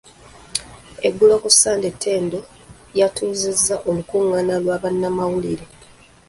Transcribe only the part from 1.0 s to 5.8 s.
Eggulo ku Ssande, Tendo yatuuzizza olukung’aana lwa bannamawulire